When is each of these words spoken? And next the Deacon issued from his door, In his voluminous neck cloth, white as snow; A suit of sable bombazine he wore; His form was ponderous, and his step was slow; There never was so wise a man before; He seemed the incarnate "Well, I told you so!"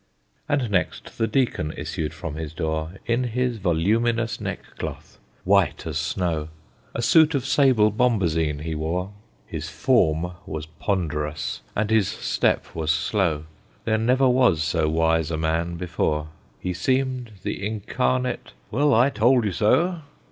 And 0.49 0.71
next 0.71 1.19
the 1.19 1.27
Deacon 1.27 1.75
issued 1.77 2.11
from 2.11 2.33
his 2.33 2.53
door, 2.55 2.93
In 3.05 3.23
his 3.25 3.57
voluminous 3.57 4.41
neck 4.41 4.61
cloth, 4.79 5.19
white 5.43 5.85
as 5.85 5.99
snow; 5.99 6.49
A 6.95 7.03
suit 7.03 7.35
of 7.35 7.45
sable 7.45 7.91
bombazine 7.91 8.63
he 8.63 8.73
wore; 8.73 9.11
His 9.45 9.69
form 9.69 10.31
was 10.47 10.65
ponderous, 10.65 11.61
and 11.75 11.91
his 11.91 12.07
step 12.07 12.65
was 12.73 12.89
slow; 12.89 13.45
There 13.85 13.99
never 13.99 14.27
was 14.27 14.63
so 14.63 14.89
wise 14.89 15.29
a 15.29 15.37
man 15.37 15.75
before; 15.77 16.29
He 16.59 16.73
seemed 16.73 17.33
the 17.43 17.63
incarnate 17.63 18.53
"Well, 18.71 18.95
I 18.95 19.11
told 19.11 19.45
you 19.45 19.51
so!" 19.51 20.01